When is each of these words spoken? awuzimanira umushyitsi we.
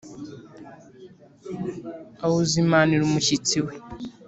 awuzimanira 2.25 3.03
umushyitsi 3.05 3.57
we. 3.65 3.73